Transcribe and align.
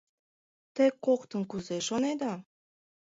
Те 0.75 0.85
коктын 1.05 1.41
кузе 1.51 1.77
шонеда? 1.87 2.33